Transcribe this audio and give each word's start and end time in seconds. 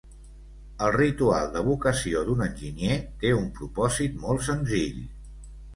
El 0.85 0.93
Ritual 0.95 1.51
de 1.57 1.63
Vocació 1.69 2.23
d'un 2.31 2.43
Enginyer 2.49 2.99
té 3.25 3.35
un 3.45 3.47
propòsit 3.61 4.21
molt 4.27 4.47
senzill. 4.51 5.03